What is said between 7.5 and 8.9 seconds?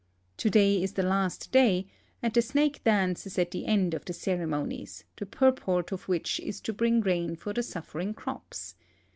the suffering crops.